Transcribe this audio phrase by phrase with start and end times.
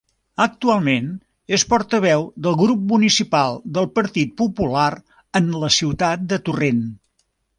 [0.43, 1.09] Actualment
[1.57, 4.89] és portaveu del Grup Municipal del Partit Popular
[5.43, 6.83] en la ciutat de Torrent.